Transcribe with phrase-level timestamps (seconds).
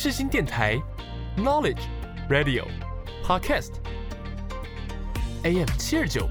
[0.00, 0.80] 世新电台
[1.36, 1.80] ，Knowledge
[2.30, 2.64] Radio
[3.24, 3.72] Podcast
[5.42, 6.28] AM 七二九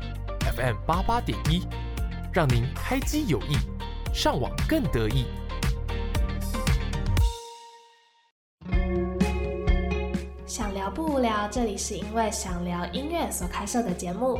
[0.55, 1.67] FM 八八点一，
[2.31, 3.57] 让您开机有益，
[4.13, 5.25] 上网更得意。
[10.45, 14.39] 想聊不无聊，这里是因为想聊音乐所开设的节目。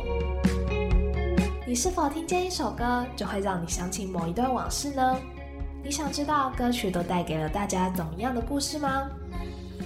[1.66, 5.20] 你是否听见一首歌，就会让你想起某一段往事呢？
[5.84, 9.08] 你想知道歌曲都带给了大家怎么样的故事吗？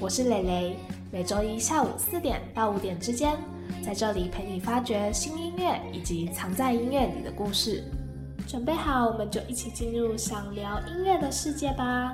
[0.01, 0.77] 我是蕾蕾，
[1.13, 3.37] 每周一下午四点到五点之间，
[3.85, 7.85] 在这里陪你发掘新音乐以及藏在音乐里的故事。
[8.49, 12.13] 准备好，我们就一起进入想聊音乐的世界吧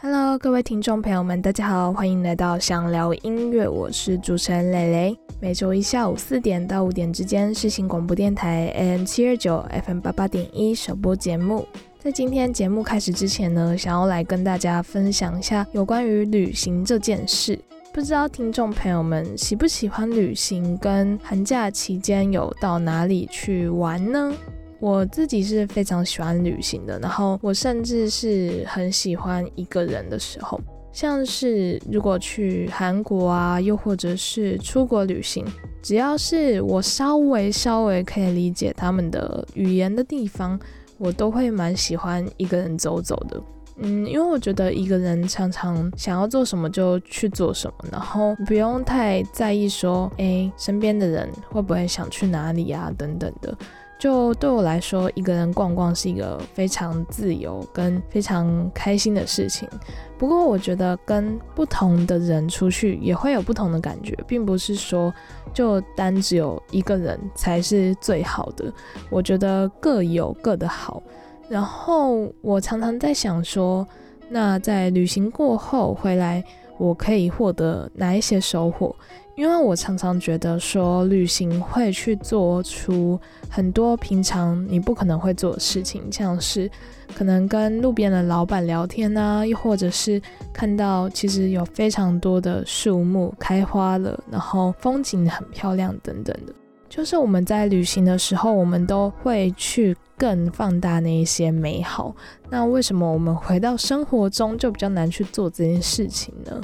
[0.00, 5.27] ！Hello，各位听众朋友们，大家好，欢迎来到想聊音乐，我是主持人蕾蕾。
[5.40, 11.64] 每周一下午四点到五点之间，世新广播电台 AM 七二九 FM 八八点一首播节目。
[11.96, 17.56] 在今天节目开始之前呢，想要来跟大家分享一下有关于旅行这件事。
[17.92, 24.34] 不知道听众朋友们喜不喜欢旅行，跟寒假期间有到哪里去玩呢？
[24.80, 30.60] 我自己是非常喜欢旅行的，然后我甚至是很喜欢一个人的时候。
[30.98, 35.44] 像是如果去韩国啊，又或者是出国旅行，
[35.80, 40.58] 只要是我稍微稍微可以理解他们的语言的地方，
[40.98, 43.40] 我都会蛮喜欢一个人走走的。
[43.76, 53.56] 嗯，因为我觉得一个人常常想要做什么就去做什么，然后不用太在意说，哎，身边的人会不会想去哪里啊，等等的。
[53.98, 59.68] 就对我来说，一个人逛逛是一个非常自由跟非常开心的事情。
[60.16, 65.12] 不过，我觉得跟不同的人出去也会有不同的感觉，并不是说
[65.52, 68.72] 就单只有一个人才是最好的。
[69.10, 71.02] 我觉得各有各的好。
[71.48, 73.86] 然后，我常常在想说，
[74.28, 76.44] 那在旅行过后回来，
[76.78, 78.94] 我可以获得哪一些收获？
[79.38, 83.16] 因为我常常觉得说，旅行会去做出
[83.48, 86.68] 很多平常你不可能会做的事情，像是
[87.14, 90.20] 可能跟路边的老板聊天啊，又或者是
[90.52, 96.52] 看到其实有非常多的树木开花了，然后风景很漂亮等等的。
[96.88, 102.12] 就是我们在旅行的时候，我们都会去更放大那一些美好。
[102.50, 106.60] 那为什么我们回到生活中就比较难去做这件事情呢？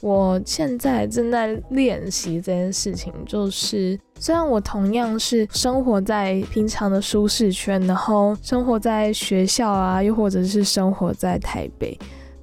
[0.00, 11.98] 我现在正在练习这件事情，就是虽然我同样是生活在平常的舒适圈，然后生活在学校啊，又或者是生活在台北。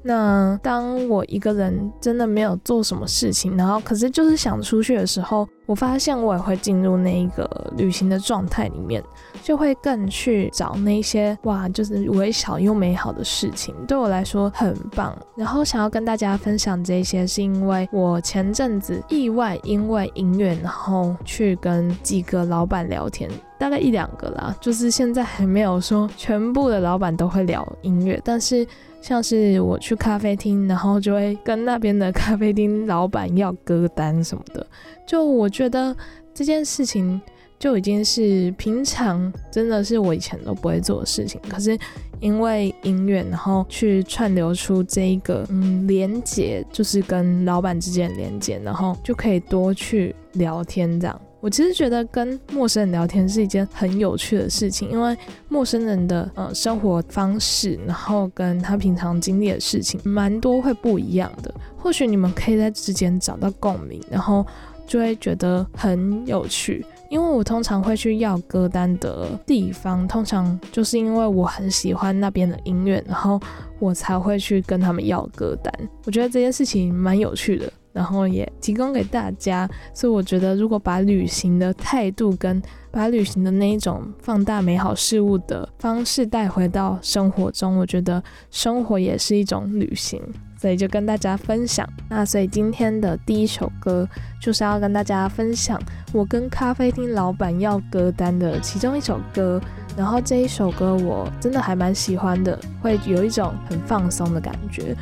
[0.07, 9.03] 那当我一个人真的没有做什么事情，然后可是就是想出去的时候，我发现我也会进入那一个旅行的状态里面，
[9.44, 15.13] 就会更去找那些哇，就是微小又美好的事情，对我来说很棒。
[15.35, 28.66] 然后想要跟大家分享这些，是因为我前阵子意外因为音乐，然后去跟几个老板聊天，大概一两个啦，就是现在还没有说全部的老板都会聊音乐，但是。
[29.00, 34.66] 像是我去咖啡厅，然后就会跟那边的咖啡厅老板要歌单什么的。
[35.06, 35.95] 就我觉得
[36.34, 37.22] 这件事情
[37.59, 41.39] 就已经是平常，真的是我以前都不会做的事情。
[41.47, 41.78] 可是
[42.19, 51.22] 因为音乐，然后去串流出这一个嗯连接，就是跟老板之间的连接，然后就可以多去聊天这样。
[51.40, 55.16] 我其实觉得跟陌生人聊天是一件很有趣的事情，因为
[55.50, 61.53] 陌生人的呃生活方式，然后跟他平常经历的事情，蛮多会不一样的。
[61.78, 64.46] 或许你们可以在之间找到共鸣，然后
[64.88, 66.86] 就会觉得很有趣。
[67.09, 73.40] 因为我通常会去要歌单的地方，通常就是因为我很喜欢那边的音乐，然后
[73.80, 75.72] 我才会去跟他们要歌单。
[76.04, 77.72] 我觉得这件事情蛮有趣的。
[77.97, 90.22] 然后也提供给大家，所以我觉得，如果把旅行的态度跟把旅行的那一种放大美好事物的方式带回到生活中，我觉得生活也是一种旅行。
[90.60, 91.88] 所以就跟大家分享。
[92.10, 94.07] 那所以今天的第一首歌
[94.42, 95.80] 就是要跟大家分享
[96.12, 99.62] 我跟咖啡厅老板要歌单的其中一首歌。
[99.95, 104.95] 然后这一首歌我真的还蛮喜欢的，会有一种很放松的感觉。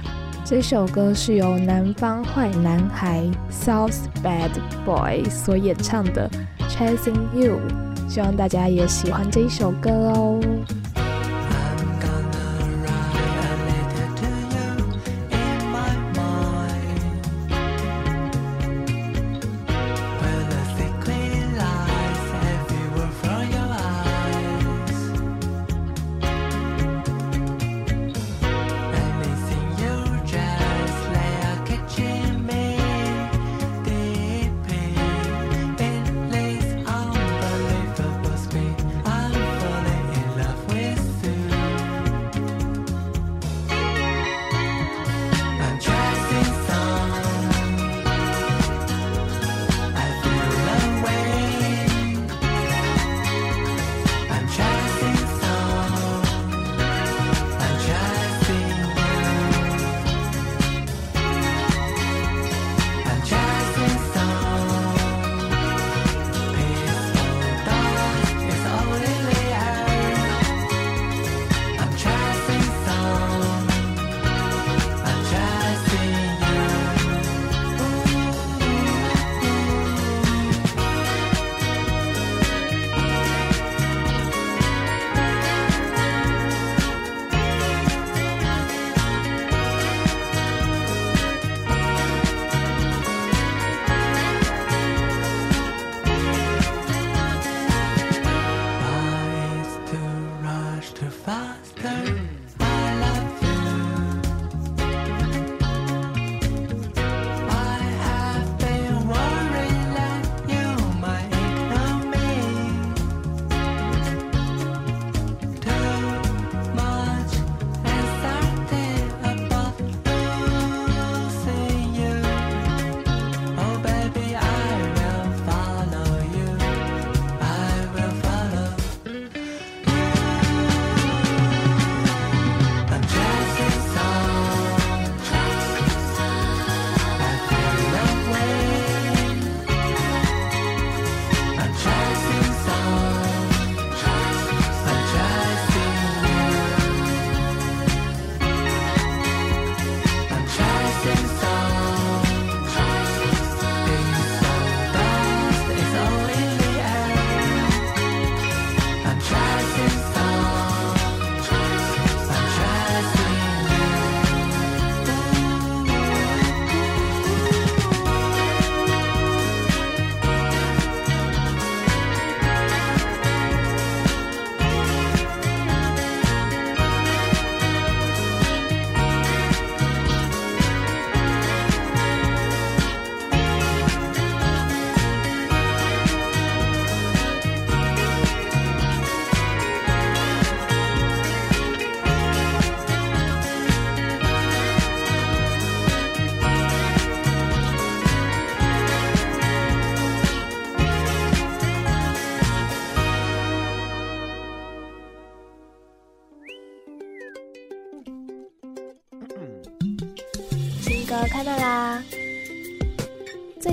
[0.47, 4.51] 这首歌是由南方坏男孩 South Bad
[4.85, 6.29] Boy 所演唱的
[6.69, 7.59] 《Chasing You》，
[8.07, 10.39] 希望大家也喜欢这一首歌哦。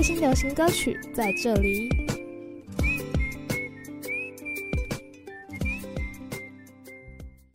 [0.03, 1.87] 新流行歌曲在这里。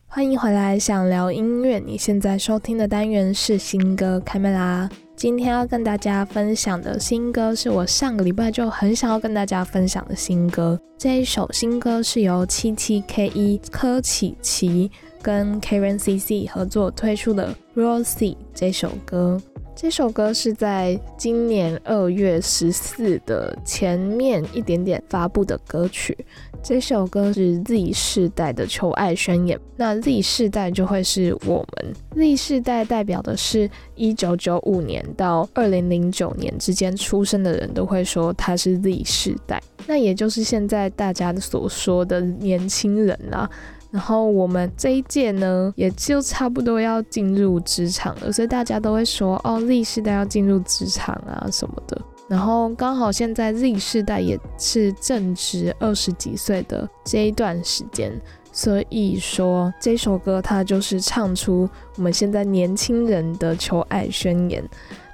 [0.07, 1.77] 欢迎回来，想聊音乐。
[1.77, 4.89] 你现在收听的单元是新歌开麦啦！
[5.15, 10.81] 今天要跟大家分享的新歌，是我上个礼拜就很想要跟大家分享的新歌。
[10.97, 14.89] 这一首新歌是由七七 K 一柯启奇
[15.21, 19.39] 跟 Karen CC 合作推出的《Rosie》这首歌。
[19.81, 26.17] 这首歌是在今年二月十四的前面一点点发布的歌曲。
[26.61, 29.57] 这首歌是 Z 世代的求爱宣言。
[29.77, 39.63] 那 Z 世代就会是我们 Z 世代代表的是一九九五年到二零零九年之间出生的人都会说他是 Z 世代。
[39.87, 43.49] 那也就是现在大家所说的年轻人啦。
[43.91, 51.99] 然后我们这一届呢，也就差不多要进入职场了，所以大家都会说哦，Z 世代要进入职场啊什么的。
[52.27, 58.11] 然后刚好现在 Z 世代也是正值二十几岁的这一段时间，
[58.51, 61.67] 所以说这首歌它就是唱出
[61.97, 64.63] 我们现在年轻人的求爱宣言，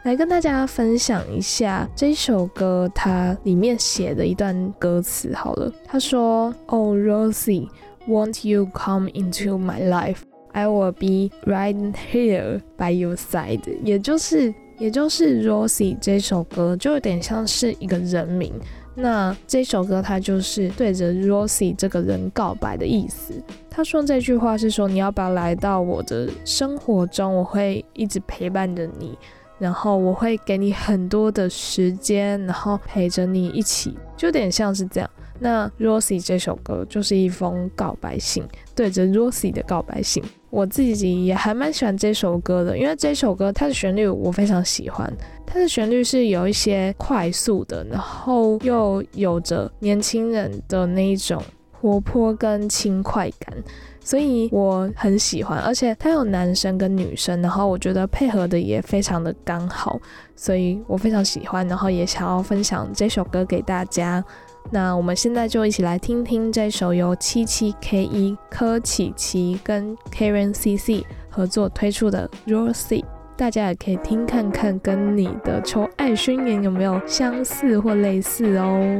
[0.03, 5.33] 来跟大家分享一下这首歌它里面写的一段歌词。
[5.33, 7.69] 好了，他说：“Oh Rosie。”
[8.07, 10.19] Won't you come into my life?
[10.51, 13.61] I will be right here by your side。
[13.83, 18.53] 也就是，也就是 Rosie 这首歌就有点像是一个人名。
[18.93, 23.33] 那这首歌它就是对着 Rosie 这个人告白的意思。
[23.69, 27.35] 他说这句话是说，你要不要来到我的生活中？
[27.35, 29.17] 我会一直陪伴着你，
[29.59, 35.09] 然后我会给你很多的时间，然后陪着你一起，就有点像是这样。
[35.39, 40.23] 那 Rosie 这首歌就是一封告白信，对着 Rosie 的告白信。
[40.49, 45.11] 我自己也还蛮喜欢这首歌的，因为这首歌它的旋律我非常喜欢。
[45.45, 53.53] 它的旋律是有一些快速的，然后又有着年轻人的那一种活泼跟轻快感，
[53.99, 55.59] 所以我很喜欢。
[55.59, 59.99] 而且它有男生跟女生，然后我觉得配合的也非常的刚好，
[60.37, 64.23] 所以我非常喜欢，然后也想要分享这首歌给大家。
[64.71, 73.05] 那我们现在就一起来听听这首由七七 K 一柯启奇跟 Karen CC 合作推出的 Rosie，
[73.37, 78.99] 大家也可以听看看，跟你的求爱宣言有没有相似或类似哦。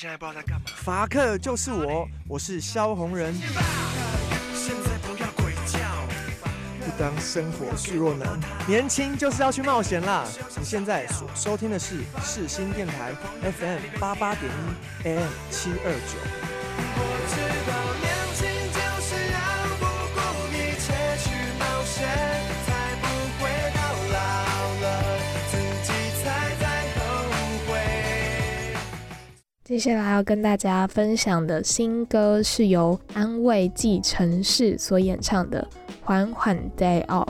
[0.00, 0.66] 现在不知道在干嘛。
[0.76, 3.34] 法克就是我，我是萧红人。
[4.54, 5.76] 现在不要鬼叫。
[6.78, 8.38] 不当生活示弱男，
[8.68, 10.24] 年轻就是要去冒险啦！
[10.56, 13.12] 你现在所收听的是世新电台
[13.42, 14.48] FM 八八点
[15.04, 15.92] 一 AM 七二
[18.06, 18.17] 九。
[29.68, 35.60] 接下来要跟大家分享的新歌是由安慰季城市所演唱的
[36.02, 37.26] 《缓缓 Day Off》。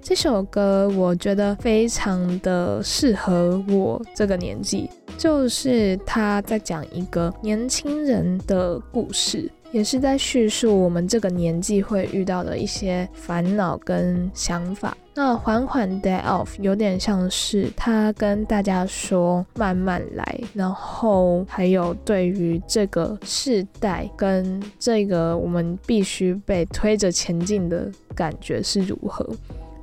[0.00, 14.96] 这首歌我觉得非常的适合我这个年纪，就是他在讲一个年轻人的故事，也是在叙述我们这个年纪会遇到的一些烦恼跟想法。
[15.14, 29.28] 那缓缓 day off 有点像是他跟大家说慢慢来，然后还有对于这个世代跟这个我们必须被推着前进的感觉是如何。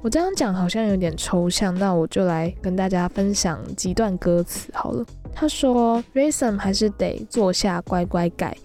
[0.01, 5.06] 我这样讲好像有点抽象，那我就来跟大家分享几段歌词好了。
[5.34, 8.56] 他说 r a s o n 还是得坐下乖乖改，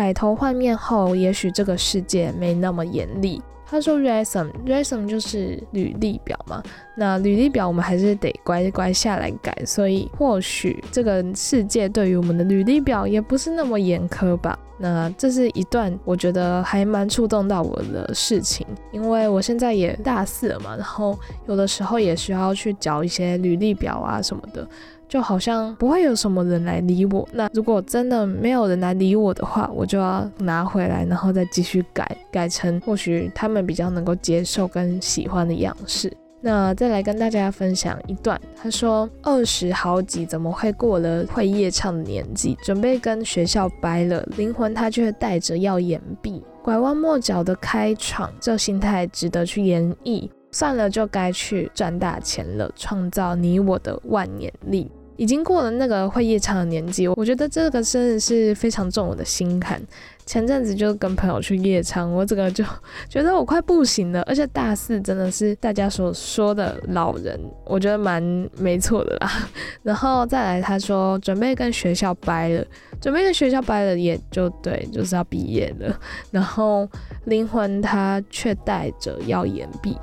[0.00, 3.42] 改头换面后，也许这个世界没那么严厉。
[3.66, 6.62] 他说 resume，resume 就是履历表嘛，
[6.96, 14.58] 那履历表我们还是得乖乖下来改，所以或许这个世界对于我们的履历表也不是那么严苛吧。
[14.78, 21.16] 那这是一段我觉得还蛮触动到我的事情，因为我现在也大四了嘛，然后
[21.46, 24.66] 有的时候也需要去缴一些履历表啊什么的。
[25.10, 27.28] 就好像不会有什么人来理我。
[27.32, 36.10] 那如果真的没有人来理我的话，我就要拿回来，然后再继续改，改成或许他们比较能够接受跟喜欢的样式。
[36.40, 50.30] 那再来跟大家分享一段，他说二十好几怎么会过了会夜唱的年纪，准备跟学校掰了，灵魂他却带着要掩蔽，拐弯抹角的开场，这心态值得去演绎。
[50.52, 54.90] 算了，就该去赚大钱了，创造你我的万年历。
[55.20, 59.78] 已经过了那个会夜唱的年纪，我觉得这个真的是非常重我的心坎。
[60.24, 62.64] 前阵子就跟朋友去夜唱，我这个就
[63.06, 64.22] 觉得我快不行了。
[64.22, 68.22] 而且大四真的是大家所说的老人，我觉得蛮
[68.56, 69.30] 没错的啦。
[69.84, 72.64] 然后再来，他说准备跟学校掰了，
[72.98, 75.94] 准备跟学校掰了，也就对，就是要毕业了。
[76.30, 76.88] 然后
[77.26, 79.94] 灵魂他却带着要掩蔽。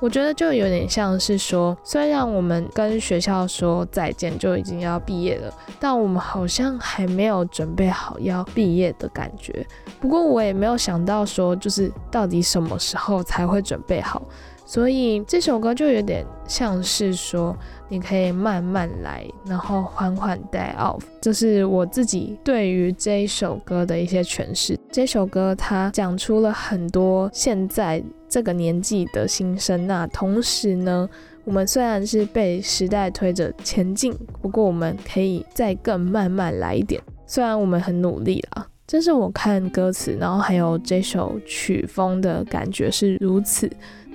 [0.00, 9.66] 我觉得就有点像是说，虽然我们跟学校说再见，就已经要毕业了，但我们好像还没有准备好要毕业的感觉。
[10.00, 14.22] 不过我也没有想到说，就是到底什么时候才会准备好。
[14.64, 17.54] 所以这首歌就有点像是说，
[17.90, 21.02] 你可以慢慢来，然后缓缓 die off。
[21.20, 24.78] 这是我自己对于这一首歌的一些诠释。
[24.90, 28.02] 这首歌它讲出了很多现在。
[28.32, 31.10] 这个年纪的新生，那同时呢，
[31.42, 37.02] 我们虽然是被时代推着前进，不过我们可以再更慢慢来一点。
[37.26, 43.68] 虽然我们很努力了，这是我看歌词，然后还有这首曲风的感觉是如此。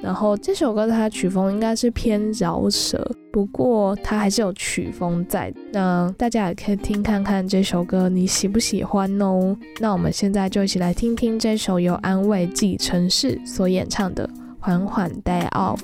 [0.05, 5.51] 然后这首歌它曲风应该是偏饶舌，不过它还是有曲风在。
[5.73, 9.57] 那大家也可以听看看这首歌，你喜不喜欢哦？
[9.79, 14.27] 那我们现在就一起来听听这首由安慰剂城市所演唱的
[14.59, 15.79] 《缓缓 Day Off》。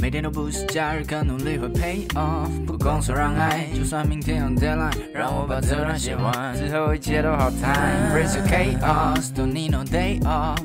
[0.00, 2.48] 每天都不是假日，可努力会 pay off。
[2.66, 8.12] 不光说让爱，就算明天有 deadline，让我把这段写完，之后一切都好谈。
[8.14, 10.56] Breaks the chaos，don't need no day off。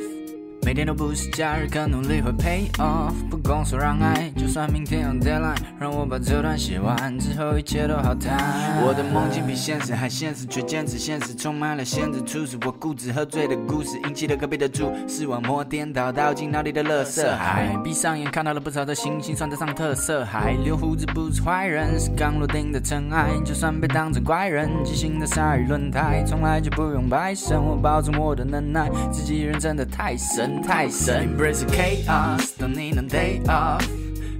[0.74, 3.14] 每天都不是假日，可努力会 pay off。
[3.30, 8.82] 不公说让爱，就算明天有 deadline，让我把这段写完，之后一切都好谈。
[8.84, 12.20] 我的梦境比现实还现实，却坚持现实充满了限制。
[12.24, 17.78] 促使我固执喝醉的故事，引起了隔壁的注视，往摩颠倒倒进脑里的垃圾海。
[17.84, 20.26] 闭上眼看到了不少的星星，算得上特色。
[20.26, 23.30] 海留胡子不是坏人，是刚落定的尘埃。
[23.46, 27.64] 就算被当成怪人，畸形的鲨鱼轮胎，从来就不用摆神。
[27.64, 30.63] 我保证我的能耐，自己人真的太神。
[30.66, 33.84] 太深，Embrace chaos，don't need a day off。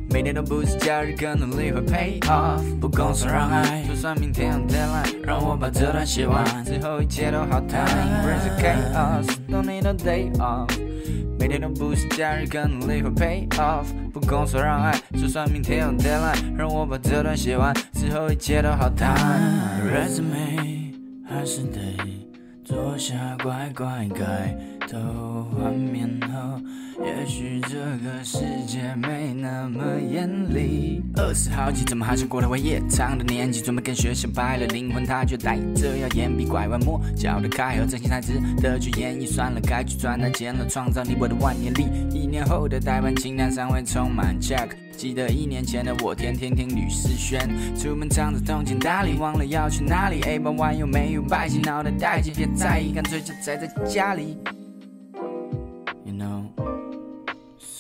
[0.10, 2.62] 每天都不是假日，可努力会 pay off。
[2.80, 7.86] 不公算让爱，就算明天有 deadline，让我把这段写完，最后一切都好谈。
[7.88, 10.70] Embrace chaos，don't need a day off。
[11.40, 13.86] 每天都不是假日，可努力会 pay off。
[14.14, 19.16] 不公算让爱，就算明天有 deadline，让我把这段写完，最后一切都好谈。
[19.84, 20.94] Resume
[21.28, 21.98] 还是得
[22.64, 24.56] 坐下乖乖改。
[24.90, 24.98] 头
[25.56, 26.60] 幻灭后，
[27.04, 31.02] 也许这个世界没那么严厉。
[31.16, 33.62] 二十好几，怎么好像过了我夜长的年纪？
[33.62, 39.28] 准备跟学校掰了灵魂，他却带着谣言，笔拐弯抹角的开合，真心才值得去演绎。
[39.28, 41.84] 算了，该去赚那钱了，创造你我的万年历。
[42.16, 44.70] 一年后的台湾清单上会充满 Jack。
[44.96, 50.22] 记得一年前的我，天天听吕思萱，出门唱着通情达理，忘了要去哪里。
[50.22, 54.38] A 八弯又没有拜金，脑袋待机，别在意，干脆就宅在家里。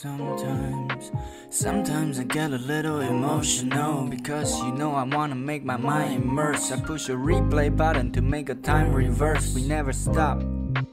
[0.04, 1.12] Sometimes,
[1.50, 6.74] sometimes I get a little emotional because you know I wanna make my mind immerse.
[6.74, 9.56] I push a replay button to make a time reverse.
[9.56, 10.44] We never stop.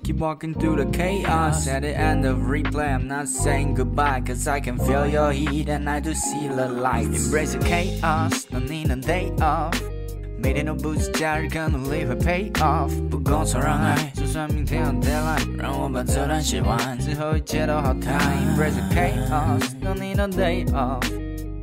[0.05, 1.67] Keep walking through the chaos.
[1.67, 5.69] At the end of replay, I'm not saying goodbye, cause I can feel your heat
[5.69, 7.07] and I do see the light.
[7.07, 9.90] Embrace the chaos, no need a day off.
[10.43, 12.91] 每天都不是假日，可努力会 pay off。
[13.11, 18.19] 不工作让爱，就算明天有 deadline，让我把这段写完，之后一切都好谈。
[18.19, 21.05] Embrace the chaos, no need no day off。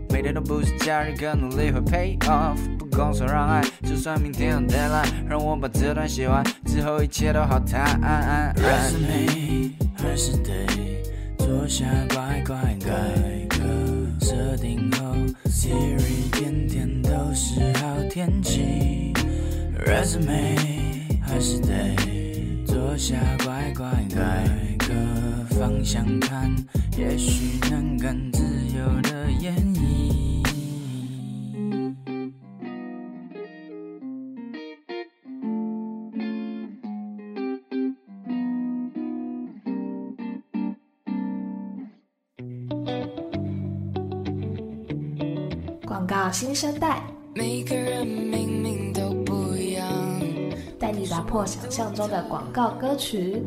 [0.10, 2.56] 每天都不是假日，可努力会 pay off。
[2.78, 8.00] 不工作让爱，就算明天有 deadline，让我把这段写完，之后一切都好谈。
[8.56, 10.66] Resume 还是得
[11.40, 12.92] 坐下乖乖改，
[14.58, 15.16] 定后
[15.46, 19.14] Siri 天天都是好天气。
[19.86, 20.58] Resume
[21.22, 21.96] 还是得
[22.66, 23.16] 坐下
[23.46, 24.48] 乖乖改
[24.80, 26.56] 个，方向盘，
[26.98, 28.44] 也许能更自
[28.76, 29.67] 由的演
[46.32, 47.02] 新生代，
[47.34, 49.88] 每个人明明都不一样，
[50.78, 53.42] 带你打破想象中的广告歌曲。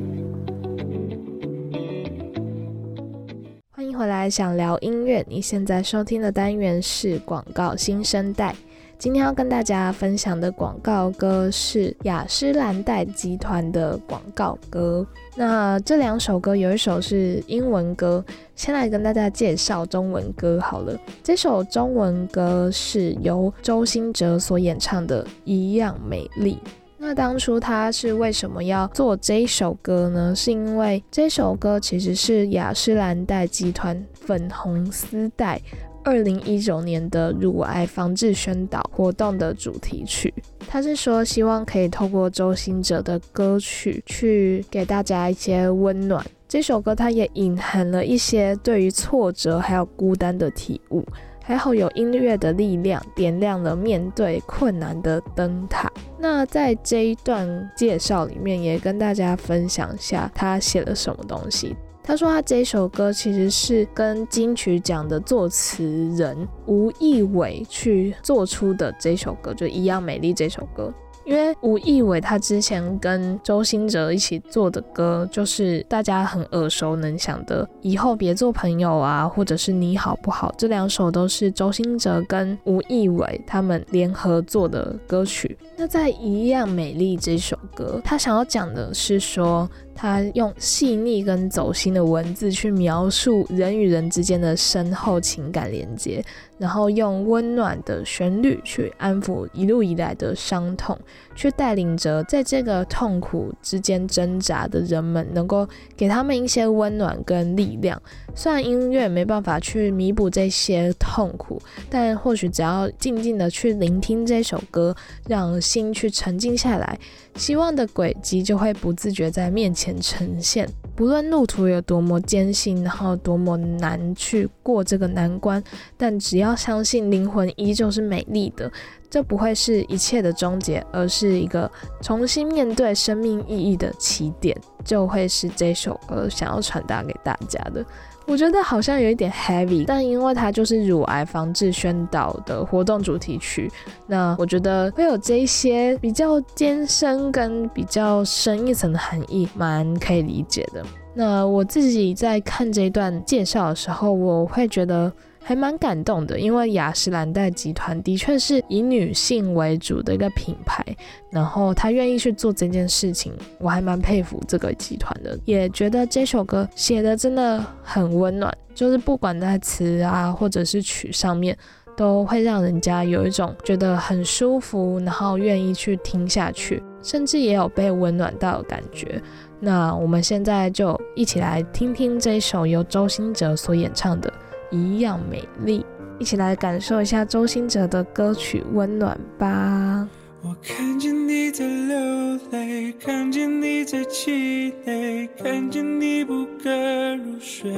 [3.70, 5.24] 欢迎回来，想聊音乐。
[5.28, 8.54] 你现在收听的单元是广告新生代。
[9.00, 15.06] 今天要跟大家分享的广告歌是雅诗兰黛集团的广告歌。
[15.34, 18.22] 那这两首歌有一首是英文歌，
[18.54, 20.94] 先来跟大家介绍中文歌好了。
[21.22, 26.58] 这首中文歌是由周兴哲所演唱的《一样美丽》。
[26.98, 30.36] 那当初他是为什么要做这一首歌呢？
[30.36, 35.58] 是因为这首歌其实是雅诗兰黛集团粉红丝带
[36.04, 40.32] 二零一九年的乳癌防治宣导活动的主题曲。
[40.68, 46.24] 他是说希望可以透过周兴哲的歌曲去给大家一些温暖。
[46.48, 51.04] 这首歌它也隐含了一些对于挫折还有孤单的体悟。
[51.42, 55.90] 还好有音乐的力量，点亮了面对困难的灯塔。
[56.16, 61.74] 那在这一段介绍里面，也跟大家分享下他写了什么东西。
[62.10, 65.84] 他说他这首歌其实是跟金曲奖的作词
[66.16, 70.92] 人吴亦伟去做出的这首歌，就一样美丽这首歌。
[71.24, 85.56] 因为吴亦伟他之前跟周兴哲一起做的歌，就是大家很耳熟能详的《以后别做朋友》啊，或者是你好不好，这两首都是周兴哲跟吴亦伟他们联合做的歌曲。
[85.76, 89.70] 那在《一样美丽》这首歌，他想要讲的是说，
[90.02, 96.24] 他用细腻跟走心的文字去描述人与人之间的深厚情感连接，
[96.56, 100.98] 然后用温暖的旋律去安抚一路以来的伤痛，
[101.34, 105.66] 去带领着在这个痛苦之间挣扎的人们，能够
[105.96, 108.00] 给他们一些温暖跟力量。
[108.34, 114.94] 虽然音乐没办法去弥补这些痛苦，但或许只要静静的去聆听这首歌，
[115.26, 116.98] 让心去沉静下来，
[117.36, 120.68] 希望的轨迹就会不自觉在面前呈现。
[121.00, 125.64] 不论路途有多么艰辛，然后多么难去过这个难关，
[125.96, 128.70] 但只要相信灵魂依旧是美丽的，
[129.08, 131.70] 这不会是一切的终结，而是一个
[132.02, 137.82] 重新面对生命意义的起点，就会是这首歌想要传达给大家的。
[138.26, 143.70] 我觉得好像有一点 heavy，但因为它就是乳癌防治宣导的活动主题曲，
[144.06, 150.84] 那我觉得会有这些比较艰深跟比较深一层的含义，蛮可以理解的。
[151.12, 160.84] 那我自己在看这一段介绍的时候，我会觉得还蛮感动的，因为雅诗兰黛集团的确是以女性为主的一个品牌，
[161.30, 171.56] 然后他愿意去做这件事情，我还蛮佩服这个集团的，也觉得这首歌写的真的很温暖，就是不管在词啊或者是曲上面，
[171.96, 179.20] 都会让人家有一种觉得很舒服，然后愿意去听下去，甚至也有被温暖到的感觉。
[179.58, 184.30] 那我们现在就一起来听听这首由周兴哲所演唱的
[184.70, 185.80] 《一样美丽》，
[186.18, 190.08] 一起来感受一下周兴哲的歌曲温暖吧。
[190.42, 197.74] 我看见你在流泪，看见你在气馁，看见你不敢入睡。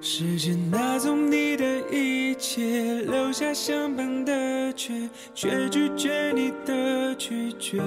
[0.00, 7.80] 时间拿走你的一切，留下相伴的缺，却拒绝你的拒绝。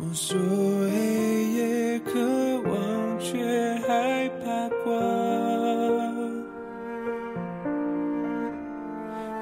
[0.00, 0.88] 无所谓，
[1.52, 2.12] 也渴
[2.70, 4.86] 望，却害怕光。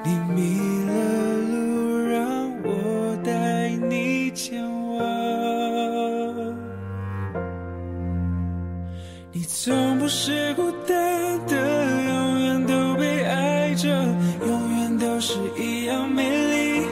[0.02, 0.92] 你迷了
[1.50, 1.54] 路，
[2.08, 2.16] 让
[2.62, 2.68] 我
[3.22, 4.96] 带你前往。
[9.32, 11.54] 你从不是孤单的，
[12.08, 13.88] 永远都被爱着，
[14.46, 16.86] 永远都是一样美丽。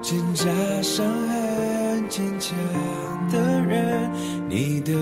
[0.00, 0.44] 挣扎、
[0.82, 1.34] 伤害、
[2.14, 2.56] 坚强
[3.28, 4.08] 的人，
[4.48, 4.92] 你的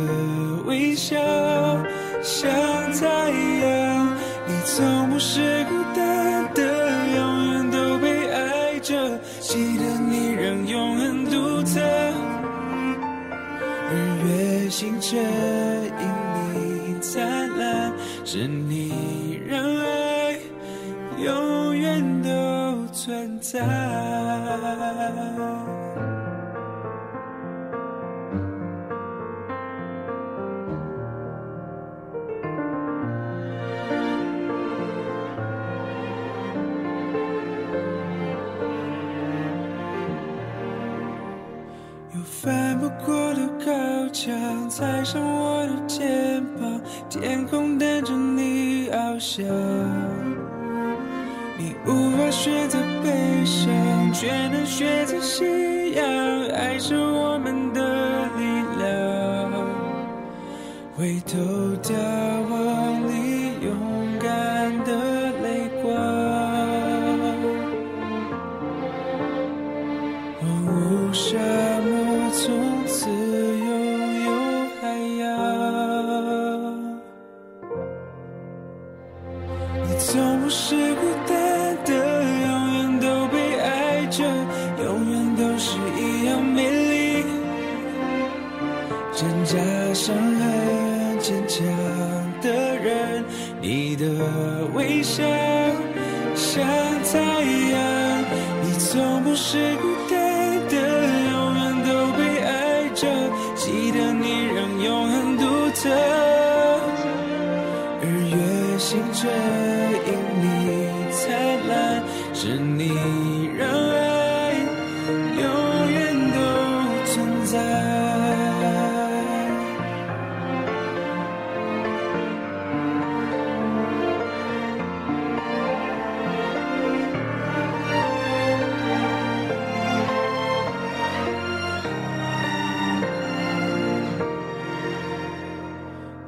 [0.65, 1.15] 微笑
[2.23, 2.51] 像
[2.95, 4.17] 太阳。
[4.47, 6.63] 你从不是孤单的，
[7.15, 9.21] 永远都被爱着。
[9.41, 11.81] 记得你让永恒独特，
[13.91, 13.93] 日
[14.25, 15.23] 月星辰
[16.01, 16.09] 因
[16.55, 17.93] 你灿烂，
[18.25, 20.39] 是你让爱
[21.23, 22.31] 永远都
[22.95, 23.61] 存在。
[55.33, 55.62] 选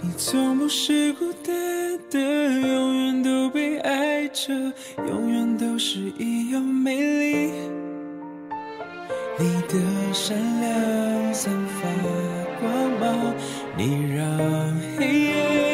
[0.07, 4.53] 你从不是孤单的，永远都被爱着，
[4.99, 7.51] 永远都是一样美丽。
[9.39, 11.89] 你的善良散发
[12.61, 13.35] 光芒，
[13.79, 14.29] 你让
[14.99, 15.74] 黑夜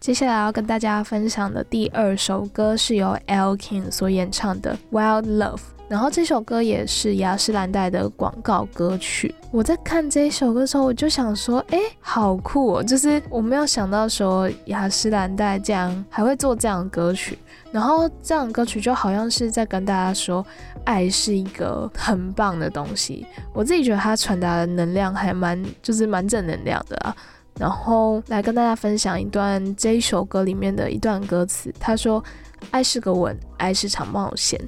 [0.00, 5.56] 接下来要跟大家分享的第二首歌是由 L King 所演唱的《Wild Love》。
[5.88, 9.34] 然后这首歌也是雅诗兰黛的广告歌曲。
[9.50, 12.82] 我在看这一首歌的时候，我就想说，哎，好酷哦！
[12.82, 17.36] 就是我没有想到说雅诗兰黛这样还会做这样的歌曲。
[17.72, 20.46] 然后这样的歌曲就好像是在跟大家说，
[20.84, 23.26] 爱是一个很棒的东西。
[23.52, 27.16] 我自己觉得它传达的能量还蛮，就是蛮正能量的啊。
[27.58, 32.22] 然后来跟大家分享一段这一首歌里面的一段歌词，他说
[32.70, 34.60] ：“爱是个吻，爱是场冒险。”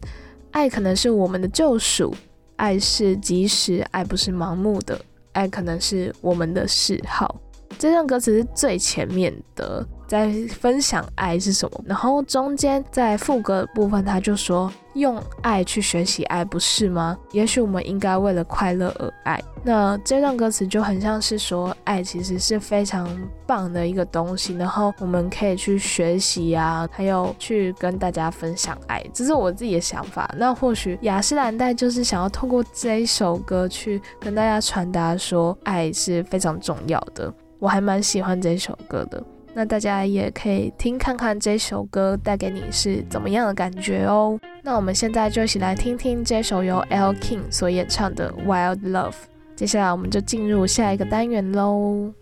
[0.53, 2.13] 爱可能是我们的救赎，
[2.57, 5.01] 爱是及时，爱不是盲目的，
[5.33, 7.41] 爱可能是我们的嗜好。
[7.79, 17.17] 这段歌词是最前面的，在分享爱是什么，然后中间在副歌的部分，他就说用爱去学习爱，不是吗？
[17.31, 19.41] 也许我们应该为了快乐而爱。
[19.63, 23.09] 那这段歌词就很像是说，爱其实是非常
[23.47, 30.29] 棒的一个东西，然后我们可以去学习啊，还有去跟大家分享爱，这是我自己的想法。
[30.37, 37.33] 那或许雅诗兰黛就是想要透过这一首歌去跟大家传达说，爱是非常重要的。
[37.61, 44.39] 我还蛮喜欢这首歌的，那大家也可以听看看这首歌带给你是怎么样的感觉哦。
[44.63, 49.11] 那我们现在就一起来听听这首由 L King 所演唱的《Wild Love》。
[49.57, 52.13] 接下来我们就进入下一个单元喽。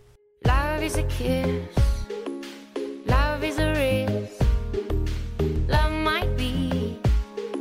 [0.45, 1.49] Love is a kiss.
[3.07, 4.43] Love is a risk.
[5.69, 6.99] Love might be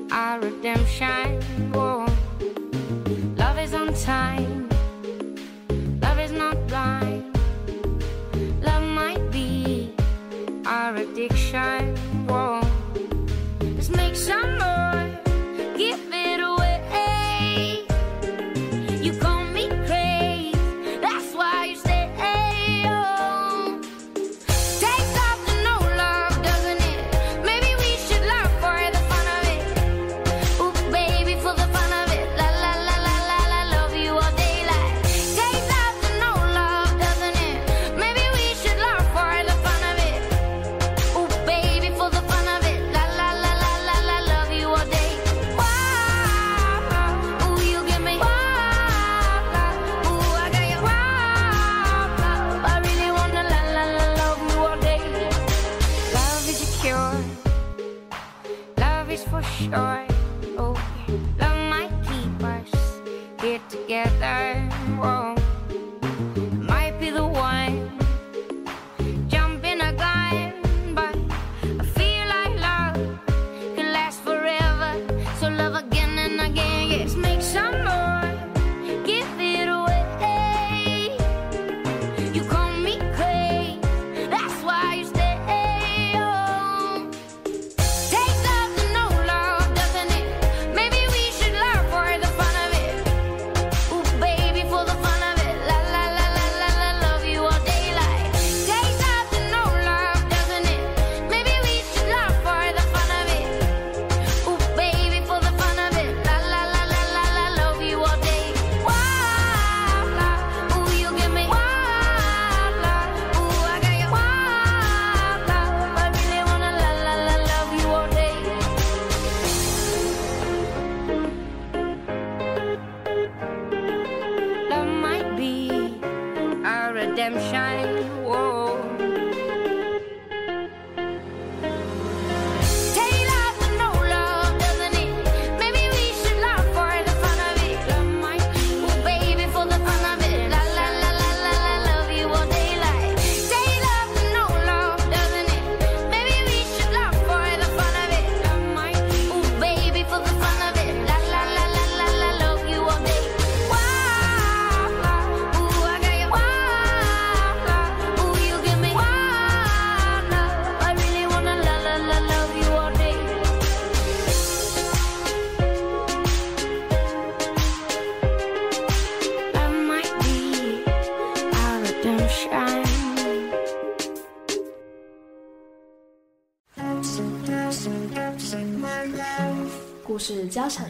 [0.10, 1.39] our redemption.
[3.38, 4.56] Love is on time.
[10.88, 11.97] Our addiction.
[12.28, 12.62] Whoa.
[13.76, 14.87] Let's make some more.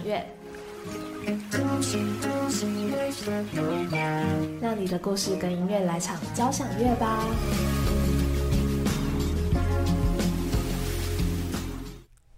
[0.08, 0.24] 乐，
[4.62, 7.26] 让你的故事跟音乐来场交响乐吧。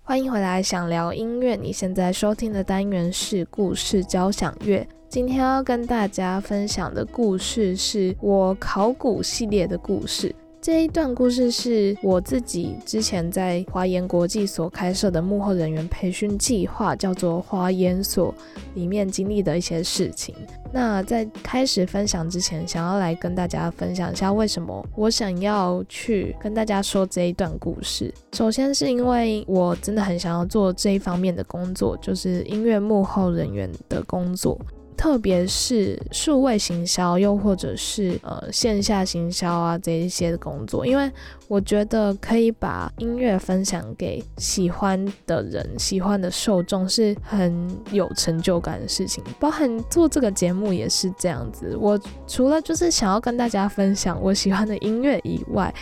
[0.01, 1.55] 欢迎回来，想聊音乐。
[1.55, 4.87] 你现在收听的单元是故事交响乐。
[5.07, 10.33] 今天要跟大家分享的故事是我考古系列的故事。
[10.61, 18.35] 这一段故事是我自己之前在华研国际所开设的幕后人员培训计划，叫做华研所
[18.75, 20.35] 里面经历的一些事情。
[20.73, 28.13] 那在开始分享之前，想要来跟大家分享一下为什么我想要去跟大家说这一段故事。
[28.33, 34.59] 首先是因为我真的很想要做这一方面的工作，就是音乐幕后人员的工作。
[34.99, 41.09] 特别是数位行销，又或者是呃线下行销啊这一些的工作，因为
[41.47, 49.23] 我觉得可以把音乐分享给喜欢的人、喜欢的受众是很有成就感的事情。
[49.39, 51.77] 包含做这个节目也是这样子。
[51.79, 55.73] 我除了就是想要跟大家分享我喜欢的音乐以外，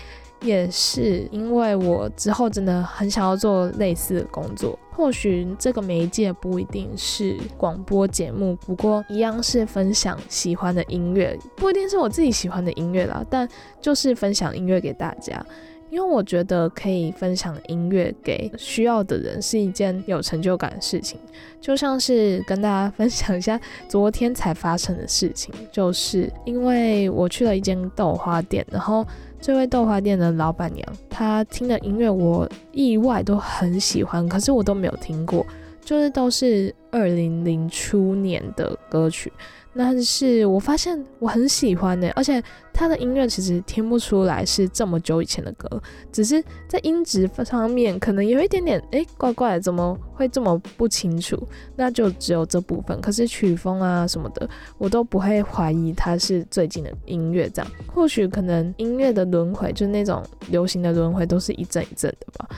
[0.42, 4.78] 也是因为我之后真的很想要做类似的工作。
[4.92, 13.48] 或许这个媒介不一定是广播节目，不过一样是分享喜欢的音乐，不一定是我自己喜欢的音乐啦，但
[13.80, 15.46] 就是分享音乐给大家。
[15.92, 21.20] 因为我觉得可以分享音乐给需要的人是一件有成就感的事情，
[21.62, 29.06] 就像是跟大家分享一下昨天才发生的事情，就是因为我去了一间豆花店，然后。
[29.40, 35.46] 这位豆花店的老板娘，她听的音乐我意外都很喜欢，可是我都没有听过，
[35.84, 39.32] 就是都是二零零初年的歌曲。
[39.78, 42.42] 但是我发现我很喜欢的，而且
[42.74, 51.42] 他的音乐其实听不出来是这么久以前的歌，只是在音质方面可能有一点点哎怪怪的，怎么会这么不清楚？
[51.76, 57.50] 那就只有这部分，可是曲风啊什么的，我都不会怀疑它是最近的音乐。
[57.50, 62.50] 这样或许可能音乐的轮回，就是那种流行的轮回，都是一阵一阵的吧。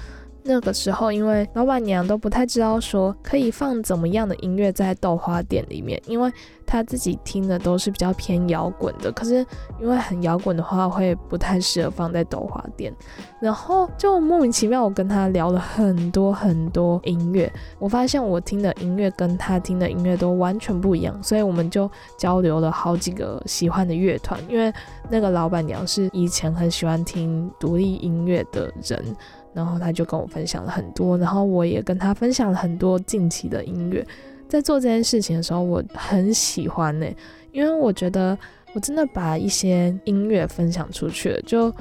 [0.50, 6.32] 那个时候，因为老板娘都不太知道说可以放怎么样的音乐在豆花店里面，因为
[6.66, 9.46] 她自己听的都是比较偏摇滚的，可是
[9.80, 12.92] 因为很摇滚的话会不太适合放在豆花店。
[13.40, 24.74] 然后就莫名其妙，我跟她聊了很多很多音乐，我发现我听的音乐跟她听的音乐都完全不一样，所以我们就交流了好几个喜欢的乐团，因为
[25.12, 29.16] 那个老板娘是以前很喜欢听独立音乐的人。
[29.54, 34.06] 然后他就跟我分享了很多，然后我也跟他分享了很多近期的音乐。
[34.48, 37.06] 在做这件事情的时候，我很喜欢呢，
[37.52, 38.38] 因为我觉得
[38.74, 41.74] 我真的把一些音乐分享出去了，就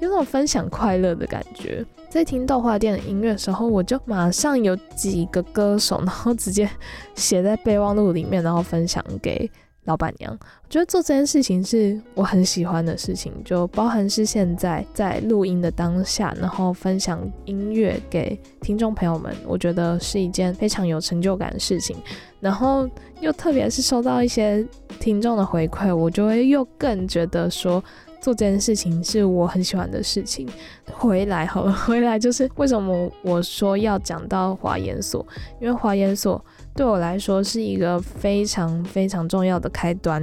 [0.00, 1.84] 有种分享快乐的感觉。
[2.10, 6.68] 在听豆花店的音乐的时候，我就马上有几个歌手，然后直接
[7.14, 9.50] 写在备忘录里面，然后分享给。
[9.84, 10.30] 老板娘，
[10.62, 21.96] 我觉得做这件事情是我很喜欢的事情，就包含是现在在录音的当下，然后分享音乐给听众朋友们，我觉得是一件非常有成就感的事情。
[22.40, 22.88] 然后
[23.20, 24.64] 又特别是收到一些
[25.00, 27.82] 听众的回馈，我就会又更觉得说
[28.20, 30.46] 做这件事情是我很喜欢的事情。
[30.92, 35.26] 回来好了，回来就是为什么我说要讲到华研所，
[35.58, 36.44] 因为华研所。
[36.74, 40.22] 对我来说是一个非常非常重要的开端。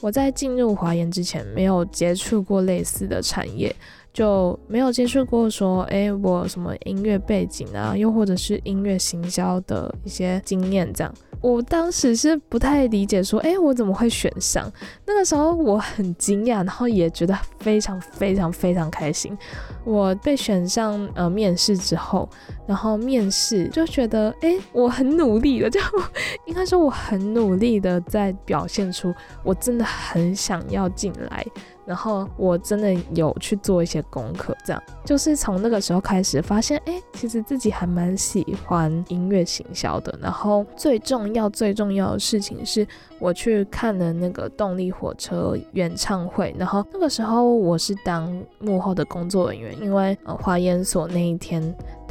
[0.00, 3.72] 我在进入华研之前，没有接触过类似的产业，
[4.12, 11.14] 就没有接触过说，哎，我什么音乐背景啊，又或者是音乐行销的一些经验这样。
[11.42, 14.72] 我当时是不太理解，说，哎，我怎么会选上？
[15.04, 19.36] 那个时候我很惊讶，然后也觉得非常非常非常开心。
[19.84, 22.28] 我被选上，呃，面试之后，
[22.64, 25.80] 然后面试就觉得，哎，我很努力了，就
[26.46, 29.12] 应该说我很努力的在表现出
[29.42, 31.44] 我真的很想要进来。
[31.92, 40.18] 然后我真的有去做一些功课，这样就是从那个时候开始发现，哎，其实自己还蛮喜欢音乐行销的。
[40.22, 42.86] 然后最重要、最重要的事情是，
[43.18, 46.54] 我去看了那个动力火车演唱会。
[46.58, 51.62] 然后那个时候我是当幕后的工作人员，因为呃华研所那一天。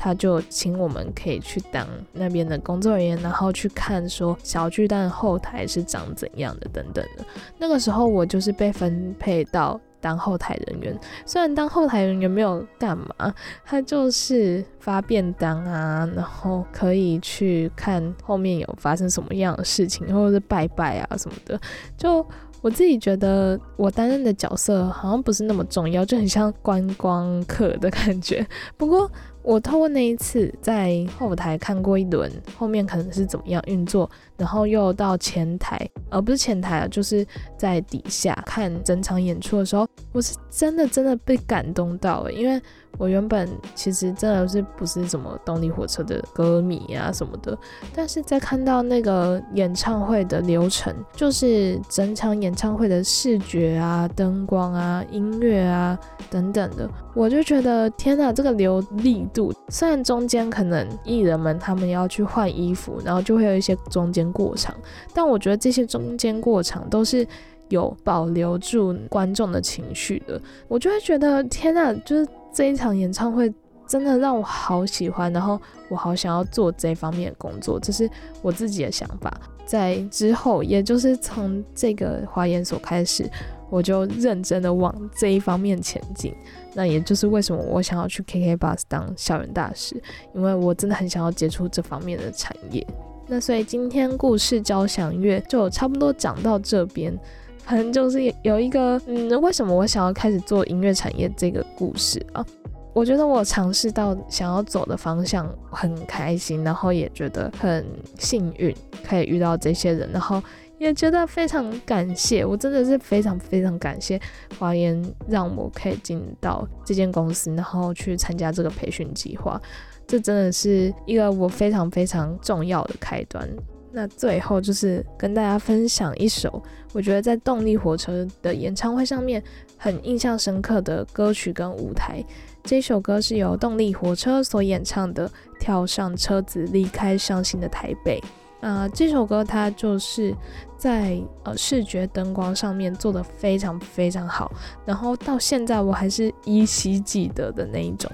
[0.04, 7.24] 他就请我们可以去当那边的工作人员，然后去看说小巨蛋后台是长怎样的等等的。
[7.60, 13.32] 那个时候我就是被分配到当后台人员，虽然当后台人员没有干嘛，
[13.64, 21.62] 他就是发便当啊，然后可以去看后面有发生什么样的事情，或者是拜拜啊什么的。
[21.96, 22.26] 就
[22.62, 28.44] 我自己觉得我担任的角色好像不是那么重要，就很像观光客的感觉。
[28.76, 29.08] 不过。
[29.44, 35.80] 我透过那一次在后台看过一轮，后面可能是怎么样运作，然后又到前台，
[36.10, 37.26] 而不是前台啊，就是
[37.58, 42.62] 在底下看整场演出的时候，我是真的真的被感动到了，因为
[42.98, 47.58] 我原本其实真的是不是什么动力火车的歌迷啊什么的，
[47.96, 55.98] 但是在看到那个演唱会的流程，就是整场演唱会的视觉啊、灯光啊、音乐啊
[56.30, 64.76] 等等的，我就觉得天呐，这个流力度，虽然中间可能艺人们他们要去换衣服，然后就会有一些中间过场，
[65.14, 67.28] 但我觉得这些中间过场都是。
[67.70, 70.38] 有保留住观众的情绪的，
[70.68, 73.54] 我就会觉得天呐，就是这一场演唱会
[73.88, 78.10] 真的让我好喜欢，然后我好想要做这方面的工作，这是
[78.42, 79.32] 我自己的想法。
[79.66, 83.30] 在之后，也就是从这个华研所开始，
[83.70, 86.34] 我就认真的往这一方面前进。
[86.74, 89.96] 那也就是为什么我想要去 KK Bus 当校园大使，
[90.34, 92.86] 因为我真的很想要接触这方面的产业。
[93.28, 97.18] 那所以今天故事交响乐就差不多讲到这边。
[97.66, 102.46] 反正就是有一个，嗯，为什么我想要开始做音乐产业这个故事啊？
[102.94, 107.86] 我觉得我尝试到想要走的方向很开心，然后也觉得很
[108.20, 108.76] 幸运
[109.08, 110.44] 可以遇到这些人，然后
[110.78, 114.20] 也觉得非常感谢，我真的是非常非常感谢
[114.60, 119.58] 华研让我可以进到这间公司，然后去参加这个培训计划，
[120.06, 123.48] 这真的是一个我非常非常重要的开端。
[123.94, 126.62] 那最后就是跟大家分享一首，
[126.94, 129.44] 我觉得在动力火车的演唱会上面
[129.78, 132.24] 很印象深刻的歌曲跟舞台。
[132.64, 135.28] 这首歌是由动力火车所演唱的
[135.60, 138.22] 《跳上车子离开伤心的台北》
[138.66, 140.34] 啊，这首歌它就是
[140.78, 144.52] 在呃视觉灯光上面做的非常非常好，
[144.86, 148.10] 然后到现在我还是依稀记得的那一种。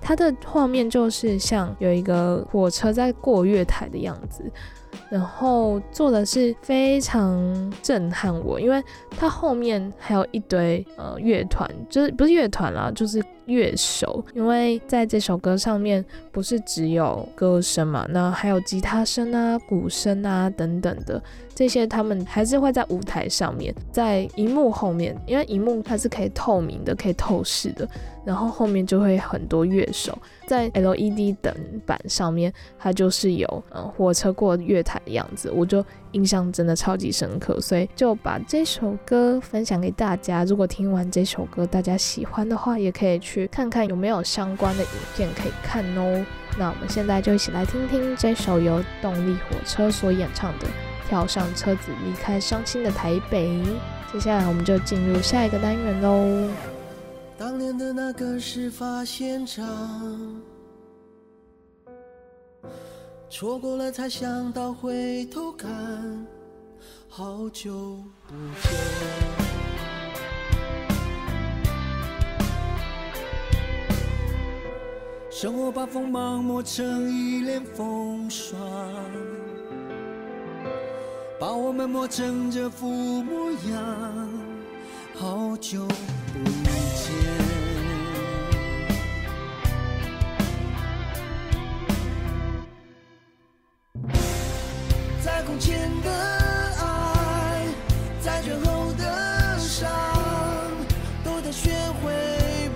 [0.00, 4.44] 它的画面就是像有一个火车在过月台的样子。
[5.08, 14.24] 然后做的是非常震撼我，因为它后面还有一堆呃乐团，就是不是乐团啦，就是乐手。
[14.34, 21.22] 因为在这首歌上面不是只有歌声嘛，那还有吉他声啊、鼓声啊等等的
[21.54, 27.88] 这些，他们还是会在舞台上面，在荧幕后面，因为荧幕它是可以透明的、可以透视的，
[28.24, 31.54] 然后后面就会很多乐手在 LED 等
[31.86, 34.96] 板上面，它就是有嗯火车过月台。
[35.04, 40.42] 的样子，我就印象真的超级深刻，所以就把这首歌分享给大家。
[40.44, 46.24] 如果听完这首歌大家喜欢的话，也可以去看看有没有相关的影片可以看哦。
[46.58, 50.66] 那我们现在就一起来听听这首由动力火车所演唱的
[51.08, 53.48] 《跳上车子离开伤心的台北》。
[54.12, 56.75] 接下来我们就进入下一个单元喽。
[57.38, 59.64] 当年的那个事发现场。
[63.28, 66.26] 错过了才想到回头看，
[67.08, 68.72] 好久不见。
[75.30, 78.58] 生活把锋芒磨成一脸风霜，
[81.38, 84.30] 把我们磨成这副模样，
[85.18, 86.50] 好久不
[86.94, 87.14] 见。
[95.24, 96.10] 在空前的
[96.80, 97.64] 爱，
[98.20, 99.90] 在最后的伤，
[101.24, 101.70] 都得学
[102.02, 102.12] 会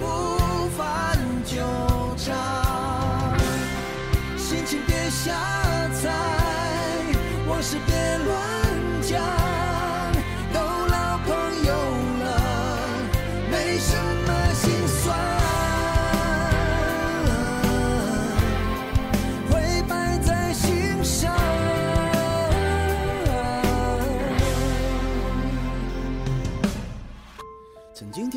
[0.01, 0.07] 不
[0.79, 1.59] 翻旧
[2.17, 2.35] 账。
[4.39, 5.31] 心情别瞎
[6.01, 6.09] 猜，
[7.47, 9.21] 往事别乱讲，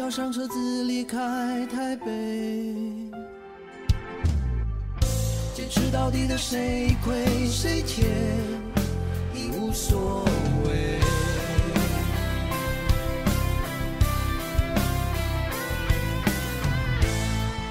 [0.03, 1.17] 跳上车子离开
[1.67, 2.11] 台北，
[5.55, 8.05] 坚持到底的谁亏谁欠
[9.33, 10.25] 已无所
[10.65, 10.99] 谓。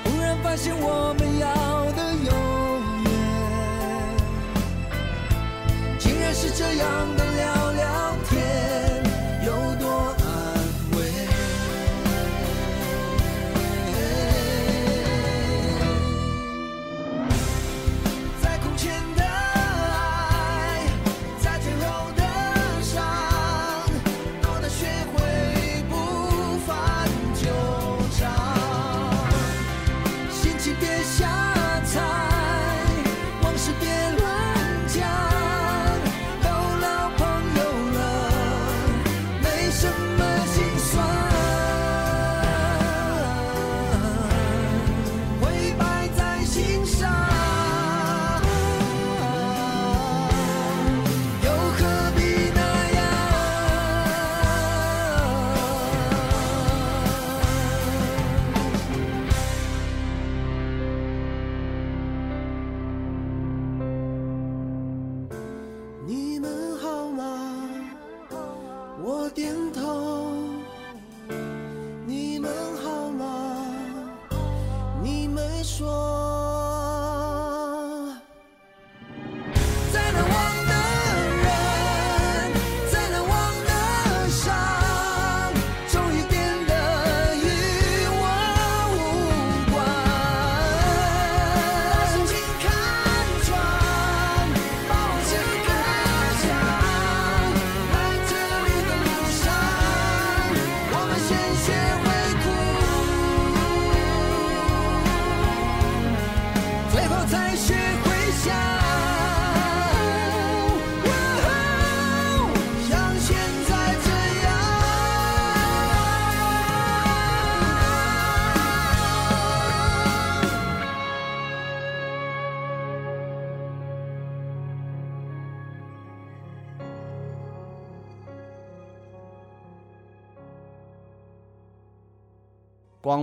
[0.03, 2.33] 忽然发现我们要的永
[3.05, 3.13] 远，
[5.99, 7.62] 竟然是这样的了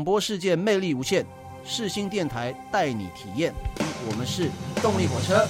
[0.10, 1.24] 播世界魅力无限，
[1.64, 3.54] 世新电台带你体验。
[4.10, 4.50] 我们是
[4.82, 5.48] 动力火车。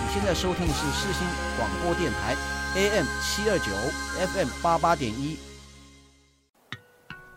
[0.00, 1.24] 你现在收听的是世新
[1.56, 2.34] 广播电台
[2.74, 3.70] ，AM 七二九
[4.26, 5.38] ，FM 八八点一。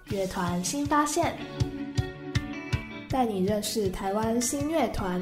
[0.09, 1.35] 乐团新发现，
[3.09, 5.21] 带你认识台湾新乐团。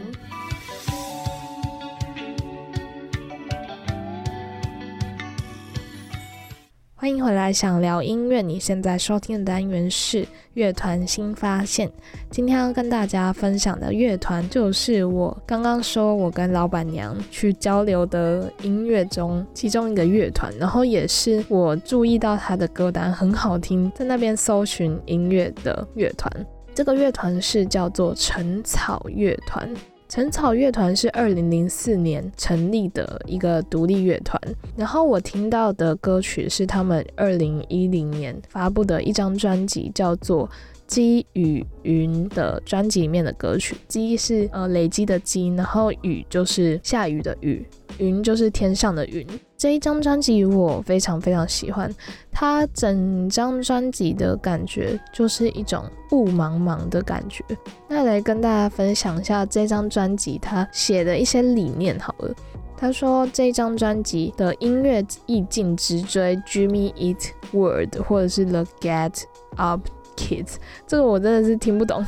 [7.05, 8.41] 欢迎回来，想聊音乐。
[8.41, 11.87] 你现在收听的单元是乐团新发现。
[12.31, 26.27] 今天要跟大家分享的乐团，就是我刚刚说我跟老板娘去交流的音乐中其中一个乐团，然后也是我注意到他的歌单很好听，在那边搜寻音乐的乐团。
[26.73, 29.71] 这个乐团是叫做陈草乐团。
[30.15, 34.41] 陈草乐团是二零零四年成立的一个独立乐团，
[34.77, 40.47] 然后我听到的歌曲是他们二零一零年发布的一张专辑，叫做
[40.87, 43.75] 《积与云》的专辑里面的歌曲。
[43.89, 49.27] 积是呃累积的积，然后雨就是下雨的雨，云就是天上的云。
[49.57, 51.89] 这一张专辑我非常非常喜欢，
[52.31, 57.43] 它整张专辑的感觉就是一种雾茫茫的感觉。
[57.87, 62.33] 那来跟大家分享一下这张专辑他写的一些理念好了。
[62.77, 69.23] 他说这张专辑的音乐意境直追 Jimmy Eat World 或者是 The Get
[69.55, 70.55] Up Kids，
[70.87, 72.03] 这个我真的是听不懂。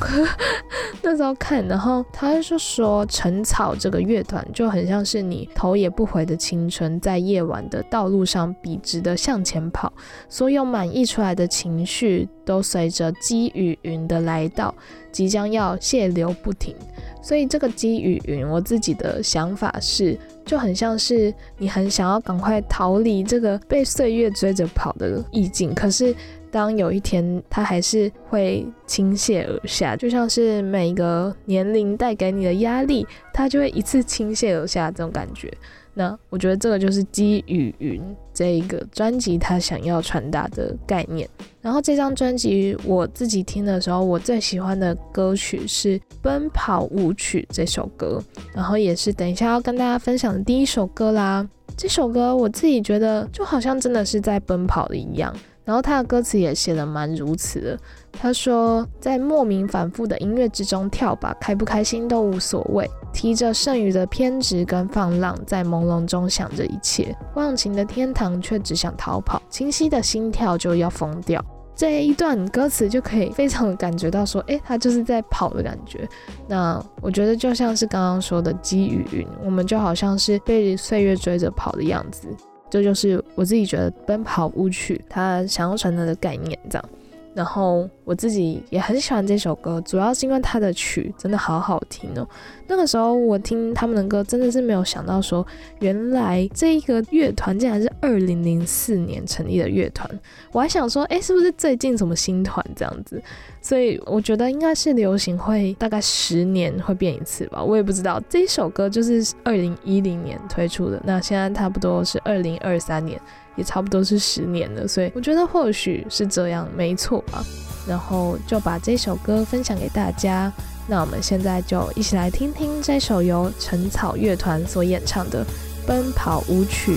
[1.04, 9.92] 那时候看，然后他就说陈草这个乐团就很像是你头也不回的青春，在夜晚的道路上笔直的向前跑，
[10.28, 14.74] 所有满溢出来的情绪都随着积与云的来到，
[15.12, 16.76] 即将要泄流不停。
[17.22, 26.16] 所以这个积与云，我自己的想法是，就很像是你很想要赶快逃离这个被岁月追着跑的意境，可是
[26.52, 35.52] 当有一天它还是会倾泻而下，就像是每个年龄带给你的压力，它就会一次倾泻而下这种感觉。
[35.94, 38.00] 那我觉得这个就是《积与云》
[38.32, 41.28] 这一个专辑它想要传达的概念。
[41.60, 48.22] 然后这张专辑我自己听的时候，我最喜欢的歌曲是《奔跑舞曲》这首歌，
[48.54, 51.48] 然后也是等一下要跟大家分享的第一首歌啦。
[51.76, 55.36] 这首歌我自己觉得就好像真的是在奔跑的一样，
[55.68, 57.78] 然后他的歌词也写得蛮如此的。
[58.14, 62.90] 他说，在莫名反复的音乐之中跳吧，开不开心都无所谓。
[63.12, 71.44] 提着剩余的偏执跟放浪，在朦胧中想着一切，忘情的天堂却只想逃跑，清晰的心跳就要疯掉。
[71.76, 76.08] 这一段歌词就可以非常的感觉到说，诶，他就是在跑的感觉。
[76.48, 82.28] 那我觉得就像是刚刚说的积雨云，我们就好像是被岁月追着跑的样子。
[82.70, 86.90] 这就是我自己觉得奔跑舞曲它想要传达的概念，这样。
[87.38, 92.28] 然后我自己也很喜欢这首歌，主要是因为它的曲真的好好听哦。
[92.66, 95.46] 那个时候我听他们的歌，真的是没有想到说，
[95.80, 100.10] 原来这一个乐团竟然是二零零四年成立的乐团。
[100.52, 103.22] 我还想说，哎，是不是最近什么新团这样子？
[103.62, 108.20] 所以我觉得应该是流行会大概十年会变一次吧，我也不知道。
[108.28, 113.22] 这一首歌就是二零一零年推出的，那现在差不多是二零二三年。
[113.58, 117.44] 也差不多是十年了，所以我觉得或许是这样，没错吧。
[117.86, 120.50] 然后就把这首歌分享给大家。
[120.88, 125.44] 那我们现在就一起来听听这首由陈草乐团所演唱的
[125.86, 126.94] 《奔跑舞曲》。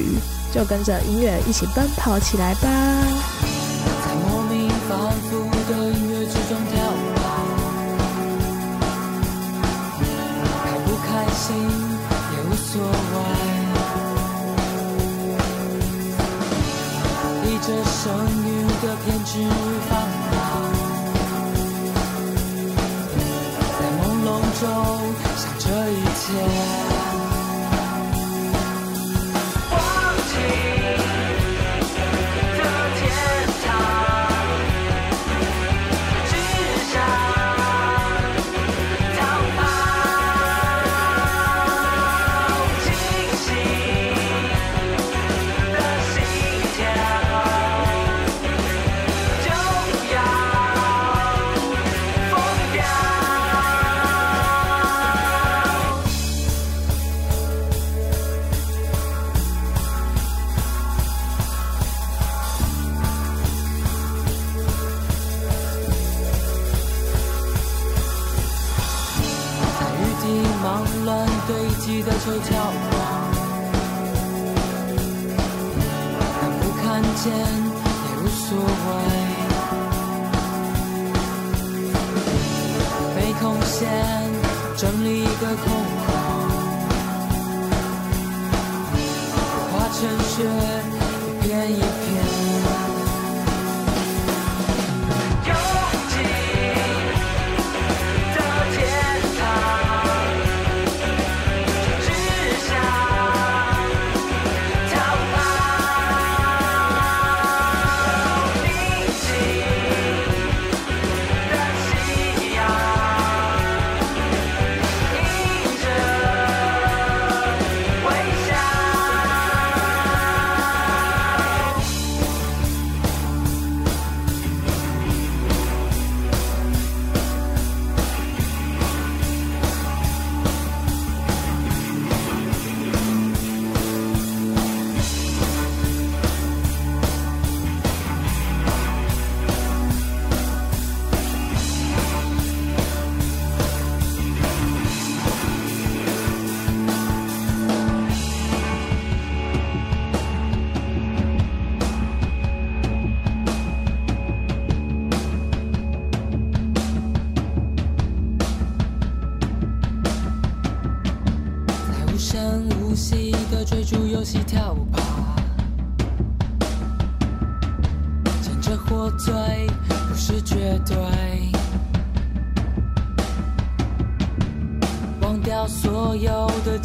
[0.52, 2.70] 就跟着音乐一起奔跑起来吧！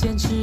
[0.06, 0.35] 坚持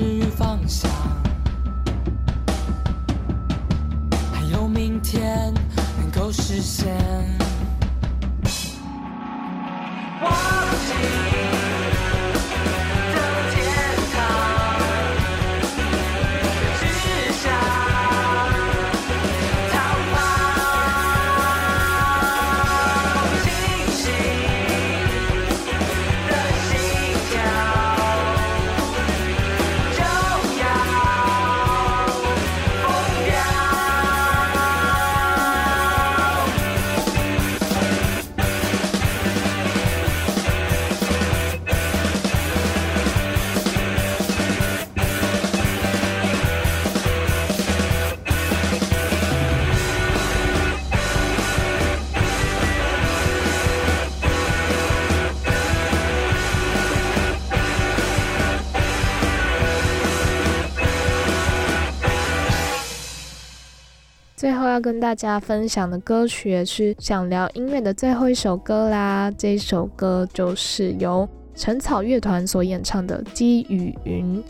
[64.83, 69.30] 跟大家分享的歌曲也是想聊音乐的最后一首歌啦。
[69.39, 74.43] 这首歌就是由陈草乐团所演唱的《积雨云》。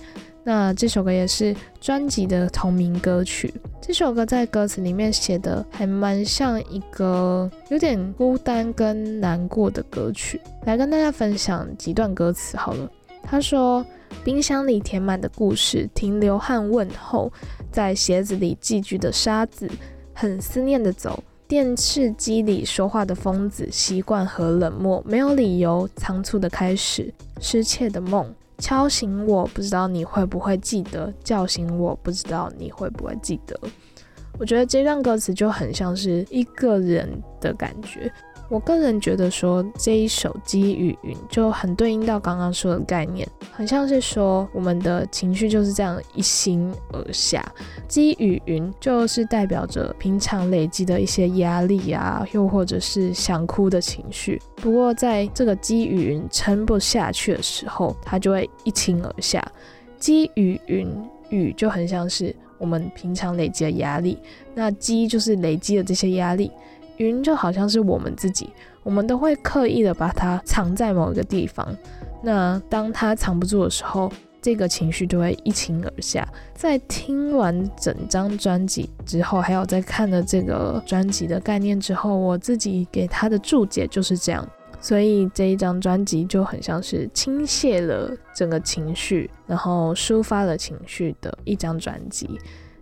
[0.43, 3.53] 那这首歌也是专辑的同名歌曲。
[3.81, 10.41] 这首歌在歌词里面写的还蛮像一个有点孤单跟难过的歌曲。
[10.65, 12.91] 来跟大家分享几段歌词好了。
[13.23, 13.87] 他说
[14.25, 17.33] ：“冰箱里填满的故事，停留和问候，
[17.71, 19.71] 在鞋子里寄居的沙子，
[20.23, 21.21] 很思念的走。
[21.49, 33.59] 电视机里说话的疯子，习惯和冷漠，没有理由，仓促的开始，失窃的梦，敲醒我，不知道你会不会记得，叫醒我，不知道你会不会记得。
[34.39, 37.11] 我觉得这段歌词就很像是一个人
[37.41, 38.11] 的感觉。
[38.53, 47.43] 我个人觉得说这一首《积雨云》就很对应到刚刚说的概念，很像是说我们的情绪就是这样一心而下。
[47.89, 54.39] 积雨云就是代表着平常累积的一些压力啊，又或者是想哭的情绪。
[54.57, 59.43] 不过在这个积雨云撑不下去的时候，它就会一倾而下。
[59.99, 60.87] 积雨云
[61.31, 64.19] 雨就很像是我们平常累积的压力，
[64.55, 66.53] 那积就是累积的这些压力。
[66.99, 68.51] 云就好像是我们自己，
[68.83, 71.67] 我们都会刻意的把它藏在某一个地方。
[72.23, 76.27] 那当它藏不住的时候，这个情绪就会一倾而下。
[76.55, 84.47] 在听完整张专辑之后，还有在看了这个专辑的概念之后，我自己给它的注解就是这样。
[84.81, 92.39] 所以这一张专辑就很像是倾泻了整个情绪，然后抒发了情绪的一张专辑。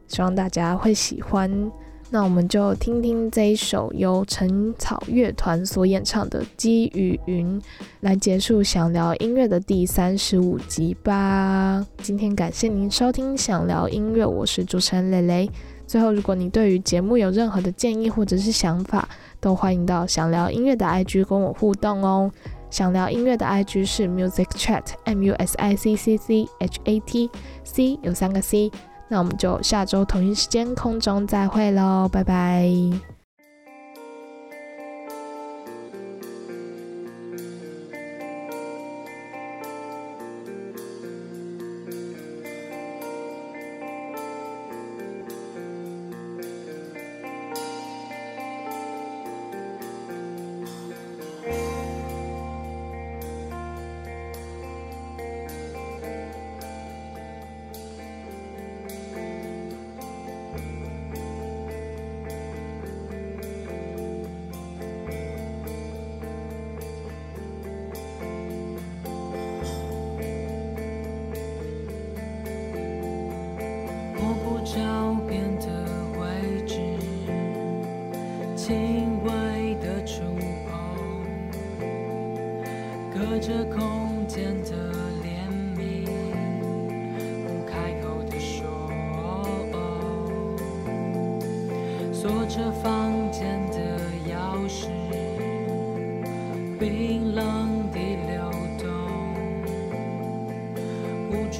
[0.06, 1.70] 希望大家会喜欢。
[2.12, 7.60] 那我们就听听这一首由陈草乐团所演唱的《积雨云》，
[8.00, 11.86] 来结束想聊音乐的第三十五集吧。
[11.98, 15.50] 今天感谢您收听想聊音乐，我是主持人蕾蕾。
[15.86, 19.08] 最后，如果你对于节目有任何的建议或者是想法，
[19.38, 22.28] 都欢迎到想聊音乐的 IG 跟我互动哦。
[22.70, 27.30] 想聊音乐的 IG 是 Music Chat M U S I C C C H A T
[27.62, 28.72] C 有三个 C。
[29.12, 33.19] 那我们就下周同一时间空中再会喽，拜拜。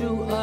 [0.01, 0.40] you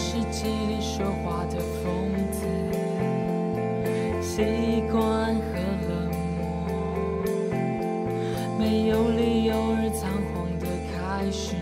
[0.00, 2.46] 是记里说话的疯子
[4.22, 6.40] 习惯和冷漠
[8.56, 11.56] 没有理由而仓皇的开始